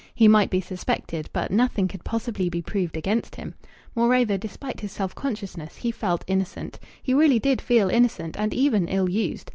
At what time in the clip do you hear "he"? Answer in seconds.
0.15-0.27, 5.77-5.91, 7.03-7.13